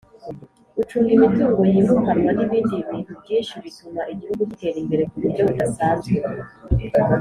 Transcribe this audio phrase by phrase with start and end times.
[0.75, 6.13] gucunga imitungo yimukanwa n ibindi bintu byinshi bituma igihugu gitera imbere kuburyo budasanzwe